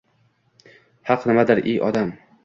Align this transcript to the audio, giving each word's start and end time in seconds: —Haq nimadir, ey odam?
—Haq 1.09 1.27
nimadir, 1.31 1.61
ey 1.73 1.77
odam? 1.89 2.09